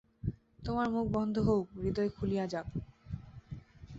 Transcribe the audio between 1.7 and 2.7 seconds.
হৃদয় খুলিয়া যাক।